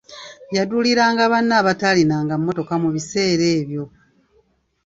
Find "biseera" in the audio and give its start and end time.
2.95-3.45